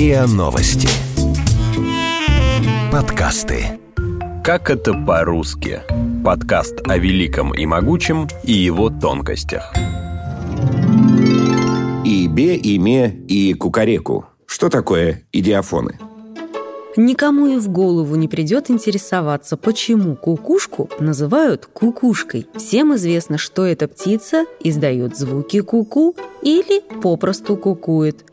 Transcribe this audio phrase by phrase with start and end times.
[0.00, 0.88] РИА Новости.
[2.90, 3.78] Подкасты.
[4.42, 5.82] Как это по-русски?
[6.24, 9.74] Подкаст о великом и могучем и его тонкостях.
[12.06, 14.24] И бе, и ме, и кукареку.
[14.46, 15.98] Что такое идиофоны?
[16.96, 22.46] Никому и в голову не придет интересоваться, почему кукушку называют кукушкой.
[22.56, 28.24] Всем известно, что эта птица издает звуки куку -ку или попросту кукует.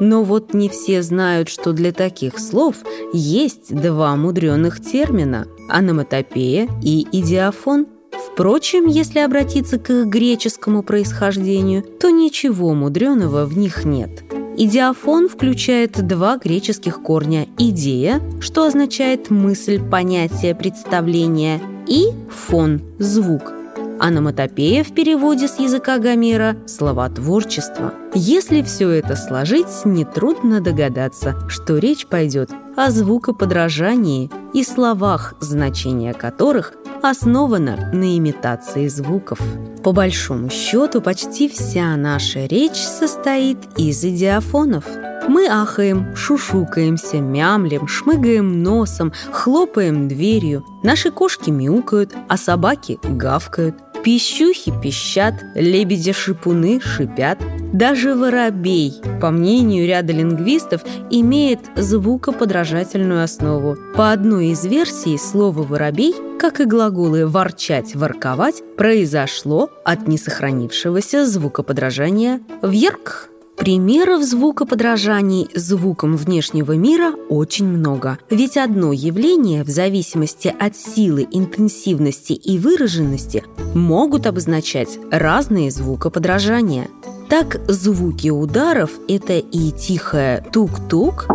[0.00, 2.76] Но вот не все знают, что для таких слов
[3.12, 7.86] есть два мудреных термина– аноматопея и идиофон.
[8.12, 14.24] Впрочем, если обратиться к их греческому происхождению, то ничего мудреного в них нет.
[14.56, 23.52] Идиофон включает два греческих корня– идея, что означает мысль, понятие, представление, и фон– звук–
[24.04, 27.94] Аноматопея в переводе с языка Гомера– словотворчество.
[28.12, 36.74] Если все это сложить, нетрудно догадаться, что речь пойдет о звукоподражании и словах, значение которых
[37.00, 39.40] основано на имитации звуков.
[39.82, 44.84] По большому счету, почти вся наша речь состоит из идиофонов–
[45.26, 50.66] мы ахаем, шушукаемся, мямлем, шмыгаем носом, хлопаем дверью.
[50.82, 53.74] Наши кошки мяукают, а собаки гавкают.
[54.04, 57.38] Пищухи пищат, лебеди-шипуны шипят.
[57.72, 63.78] Даже воробей, по мнению ряда лингвистов, имеет звукоподражательную основу.
[63.96, 72.42] По одной из версий слово «воробей», как и глаголы «ворчать», «ворковать», произошло от несохранившегося звукоподражания
[72.62, 73.30] «вьерк».
[73.56, 78.18] Примеров звукоподражаний звуком внешнего мира очень много.
[78.28, 83.44] Ведь одно явление в зависимости от силы, интенсивности и выраженности
[83.74, 86.88] могут обозначать разные звукоподражания.
[87.28, 91.26] Так, звуки ударов– это и тихое тук-тук,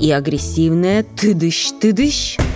[0.00, 2.40] и агрессивное тыдыщ-тыдыщ–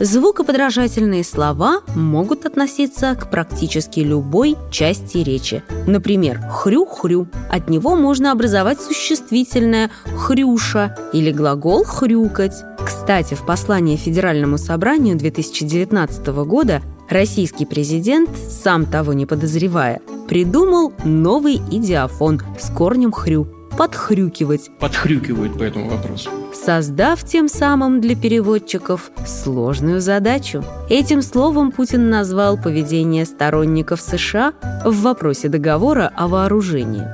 [0.00, 5.62] Звукоподражательные слова могут относиться к практически любой части речи.
[5.86, 7.28] Например, «хрю-хрю».
[7.50, 12.64] От него можно образовать существительное «хрюша» или глагол «хрюкать».
[12.82, 16.80] Кстати, в послании Федеральному собранию 2019 года
[17.10, 24.70] российский президент, сам того не подозревая, придумал новый идиофон с корнем «хрю» подхрюкивать.
[24.78, 26.28] Подхрюкивают по этому вопросу.
[26.52, 30.62] Создав тем самым для переводчиков сложную задачу.
[30.90, 34.52] Этим словом Путин назвал поведение сторонников США
[34.84, 37.06] в вопросе договора о вооружении.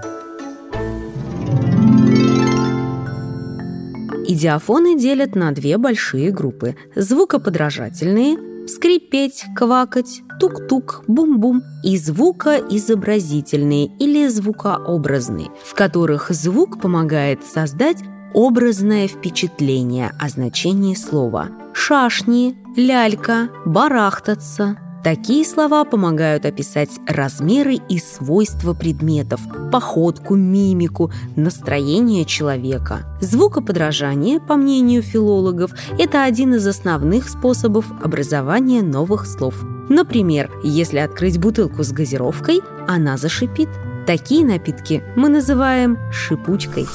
[4.27, 15.51] Идиофоны делят на две большие группы– звукоподражательные– скрипеть, квакать, тук-тук, бум-бум и звукоизобразительные или звукообразные,
[15.65, 17.99] в которых звук помогает создать
[18.35, 21.49] образное впечатление о значении слова.
[21.73, 29.41] Шашни, лялька, барахтаться, Такие слова помогают описать размеры и свойства предметов,
[29.71, 33.07] походку, мимику, настроение человека.
[33.21, 39.55] Звукоподражание, по мнению филологов, это один из основных способов образования новых слов.
[39.89, 43.69] Например, если открыть бутылку с газировкой, она зашипит.
[44.09, 46.89] Такие напитки мы называем шипучкой.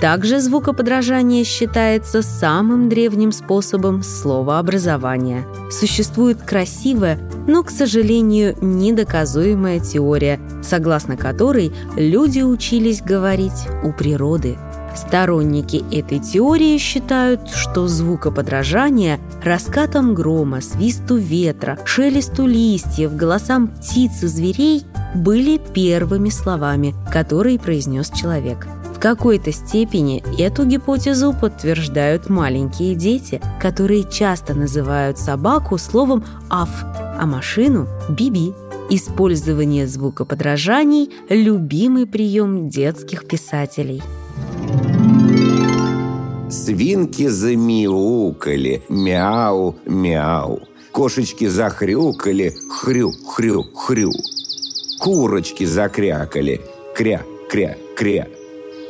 [0.00, 5.46] Также звукоподражание считается самым древним способом словообразования.
[5.70, 14.58] Существует красивая, но, к сожалению, недоказуемая теория, согласно которой люди учились говорить у природы.
[14.94, 24.26] Сторонники этой теории считают, что звукоподражание раскатам грома, свисту ветра, шелесту листьев, голосам птиц и
[24.26, 24.84] зверей
[25.14, 28.66] были первыми словами, которые произнес человек–
[29.06, 36.70] какой-то степени эту гипотезу подтверждают маленькие дети, которые часто называют собаку словом «аф»,
[37.16, 38.52] а машину «биби».
[38.90, 44.02] Использование звукоподражаний– любимый прием детских писателей.
[46.50, 50.62] Свинки замяукали, мяу, мяу.
[50.90, 54.10] Кошечки захрюкали, хрю, хрю, хрю.
[54.98, 56.60] Курочки закрякали,
[56.96, 58.26] кря, кря, кря.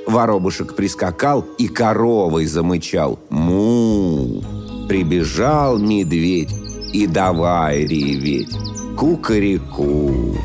[0.07, 3.19] Воробушек прискакал и коровой замычал.
[3.29, 4.43] Му!
[4.89, 6.55] Прибежал медведь
[6.93, 8.57] и давай реветь.
[8.97, 10.37] Кукареку.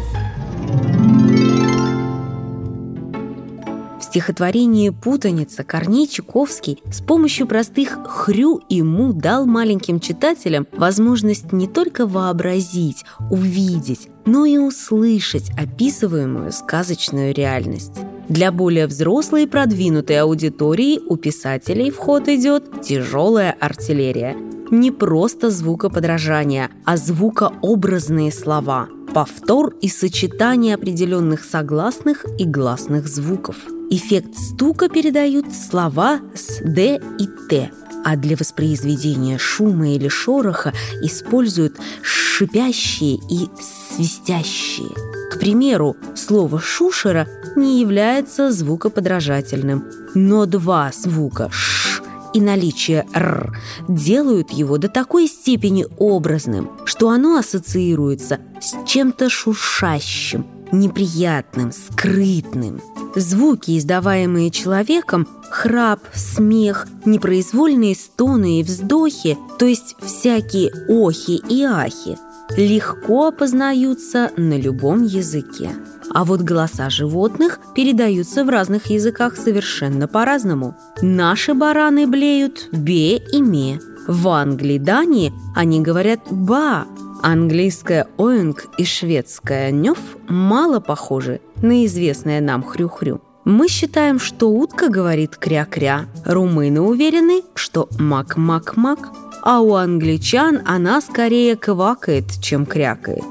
[3.99, 11.53] В стихотворении «Путаница» Корней Чуковский с помощью простых «хрю» и «му» дал маленьким читателям возможность
[11.53, 18.01] не только вообразить, увидеть, но и услышать описываемую сказочную реальность.
[18.29, 24.35] Для более взрослой и продвинутой аудитории у писателей в ход идет тяжелая артиллерия.
[24.69, 33.57] Не просто звукоподражание, а звукообразные слова, повтор и сочетание определенных согласных и гласных звуков.
[33.89, 37.71] Эффект стука передают слова с «д» и «т»,
[38.05, 40.71] а для воспроизведения шума или шороха
[41.01, 45.20] используют шипящие и свистящие.
[45.41, 49.83] Примеру, слово «шушера» не является звукоподражательным,
[50.13, 52.03] но два звука «ш»
[52.35, 53.57] и наличие «р»
[53.87, 62.79] делают его до такой степени образным, что оно ассоциируется с чем-то шуршащим, неприятным, скрытным.
[63.15, 72.15] Звуки, издаваемые человеком, храп, смех, непроизвольные стоны и вздохи, то есть всякие охи и ахи,
[72.57, 75.71] легко опознаются на любом языке.
[76.13, 80.75] А вот голоса животных передаются в разных языках совершенно по-разному.
[81.01, 83.79] Наши бараны блеют «бе» и «ме».
[84.07, 86.85] В Англии, Дании они говорят «ба»,
[87.23, 93.21] Английское «оинг» и шведское «нёв» мало похожи на известное нам «хрю-хрю».
[93.45, 101.55] Мы считаем, что утка говорит «кря-кря», румыны уверены, что «мак-мак-мак», а у англичан она скорее
[101.55, 103.23] квакает, чем крякает.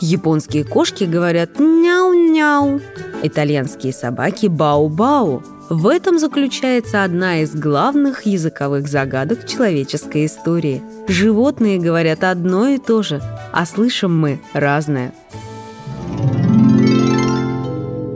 [0.00, 2.80] Японские кошки говорят «няу-няу»,
[3.22, 10.82] итальянские собаки «бау-бау», в этом заключается одна из главных языковых загадок человеческой истории.
[11.08, 15.14] Животные говорят одно и то же, а слышим мы разное.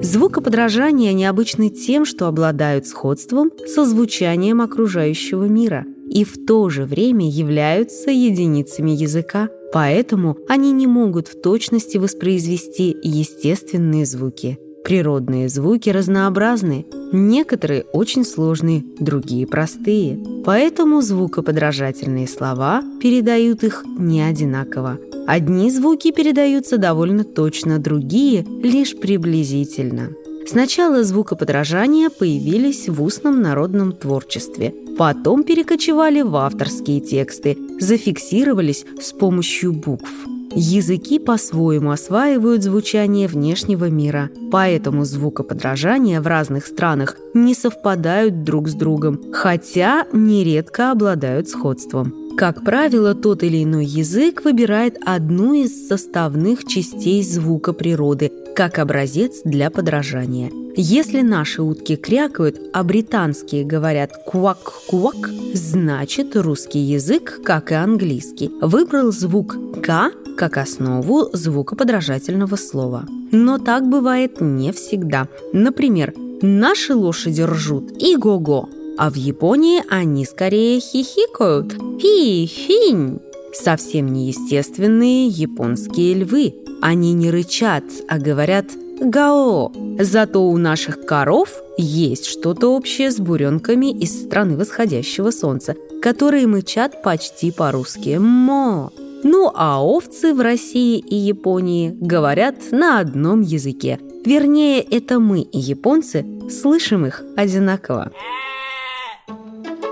[0.02, 7.28] Звукоподражания необычны тем, что обладают сходством со звучанием окружающего мира и в то же время
[7.28, 14.58] являются единицами языка, поэтому они не могут в точности воспроизвести естественные звуки–
[14.88, 20.18] Природные звуки разнообразны, некоторые очень сложные, другие простые.
[20.46, 24.98] Поэтому звукоподражательные слова передают их не одинаково.
[25.26, 30.08] Одни звуки передаются довольно точно, другие– лишь приблизительно.
[30.48, 39.74] Сначала звукоподражания появились в устном народном творчестве, потом перекочевали в авторские тексты, зафиксировались с помощью
[39.74, 40.10] букв–
[40.54, 48.74] Языки по-своему осваивают звучание внешнего мира, поэтому звукоподражания в разных странах не совпадают друг с
[48.74, 52.14] другом, хотя нередко обладают сходством.
[52.36, 59.42] Как правило, тот или иной язык выбирает одну из составных частей звука природы как образец
[59.44, 60.50] для подражания.
[60.74, 69.12] Если наши утки крякают, а британские говорят «квак-квак», значит русский язык, как и английский, выбрал
[69.12, 73.06] звук «к» как основу звукоподражательного слова.
[73.30, 75.28] Но так бывает не всегда.
[75.52, 76.12] Например,
[76.42, 78.68] «наши лошади ржут» и «го-го»,
[78.98, 83.20] а в Японии они скорее хихикают «фи-финь».
[83.54, 86.54] Совсем неестественные японские львы.
[86.80, 88.66] Они не рычат, а говорят
[89.00, 89.72] «гао».
[89.98, 97.02] Зато у наших коров есть что-то общее с буренками из страны восходящего солнца, которые мычат
[97.02, 98.92] почти по-русски «мо».
[99.24, 103.98] Ну а овцы в России и Японии говорят на одном языке.
[104.24, 108.12] Вернее, это мы и японцы слышим их одинаково.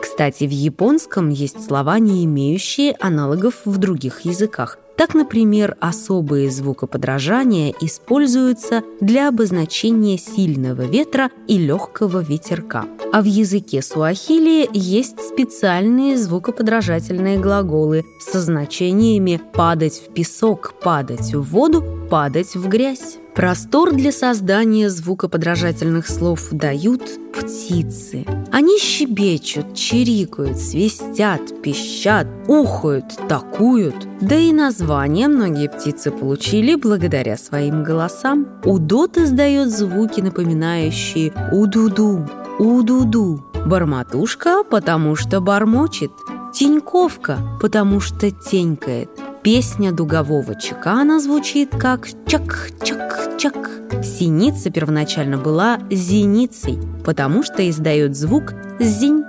[0.00, 4.78] Кстати, в японском есть слова, не имеющие аналогов в других языках.
[4.97, 12.87] Так, например, особые звукоподражания используются для обозначения сильного ветра и легкого ветерка.
[13.12, 21.43] А в языке суахили есть специальные звукоподражательные глаголы со значениями «падать в песок», «падать в
[21.43, 23.19] воду», «падать в грязь».
[23.35, 27.03] Простор для создания звукоподражательных слов дают
[27.35, 28.25] птицы.
[28.51, 33.95] Они щебечут, чирикают, свистят, пищат, ухают, такуют.
[34.23, 38.47] Да и название многие птицы получили благодаря своим голосам.
[38.65, 42.27] Удот издает звуки, напоминающие «уду-ду»,
[42.59, 43.45] «уду-ду».
[43.67, 46.13] Барматушка, потому что бормочет.
[46.55, 49.11] Теньковка, потому что тенькает.
[49.47, 53.71] Песня дугового чекана звучит как чак-чак-чак.
[54.03, 59.23] Синица первоначально была зеницей, потому что издает звук «зинь».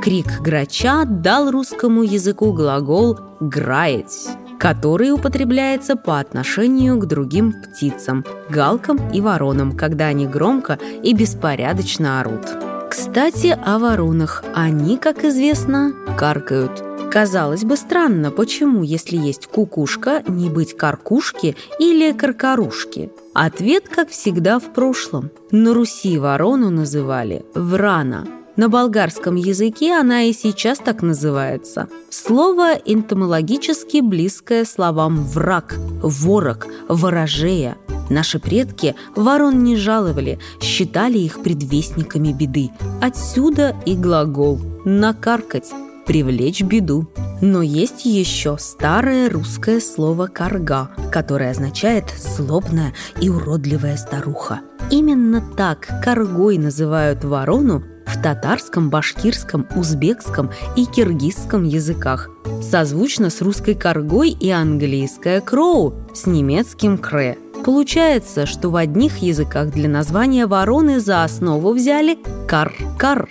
[0.00, 4.28] Крик грача дал русскому языку глагол «граять»,
[4.60, 12.20] который употребляется по отношению к другим птицам, галкам и воронам, когда они громко и беспорядочно
[12.20, 12.65] орут.
[12.98, 14.42] Кстати, о воронах.
[14.54, 16.82] Они, как известно, каркают.
[17.12, 23.10] Казалось бы, странно, почему, если есть кукушка, не быть каркушки или каркарушки?
[23.34, 25.30] Ответ, как всегда, в прошлом.
[25.50, 28.26] На Руси ворону называли «врана»,
[28.56, 31.88] на болгарском языке она и сейчас так называется.
[32.08, 37.76] Слово энтомологически близкое словам «враг», «ворог», «ворожея».
[38.08, 42.70] Наши предки ворон не жаловали, считали их предвестниками беды.
[43.00, 45.72] Отсюда и глагол «накаркать»–
[46.06, 47.08] привлечь беду.
[47.42, 54.60] Но есть еще старое русское слово «карга», которое означает «злобная и уродливая старуха».
[54.90, 62.30] Именно так каргой называют ворону в татарском, башкирском, узбекском и киргизском языках.
[62.62, 67.36] Созвучно с русской каргой и английское кроу с немецким кре.
[67.66, 73.28] Получается, что в одних языках для названия вороны за основу взяли кар-кар,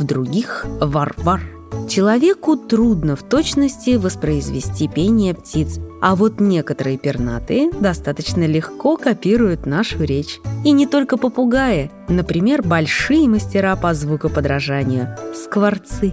[0.00, 1.40] в других– вар-вар.
[1.88, 10.02] Человеку трудно в точности воспроизвести пение птиц, а вот некоторые пернатые достаточно легко копируют нашу
[10.02, 10.40] речь.
[10.64, 16.12] И не только попугаи, например, большие мастера по звукоподражанию– скворцы.